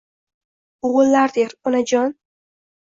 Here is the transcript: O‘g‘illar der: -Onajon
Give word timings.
O‘g‘illar 0.89 1.37
der: 1.37 1.55
-Onajon 1.67 2.13